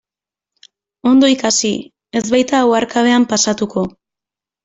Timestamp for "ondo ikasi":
1.09-1.71